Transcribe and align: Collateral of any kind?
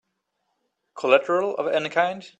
Collateral 0.95 1.53
of 1.57 1.67
any 1.67 1.89
kind? 1.89 2.27